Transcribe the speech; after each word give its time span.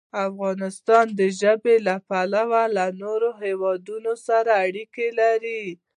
افغانستان 0.27 1.05
د 1.19 1.21
ژبې 1.39 1.75
له 1.87 1.95
پلوه 2.09 2.61
له 2.77 2.85
نورو 3.01 3.29
هېوادونو 3.43 4.11
سره 4.27 4.51
اړیکې 4.65 5.07
لري. 5.19 5.63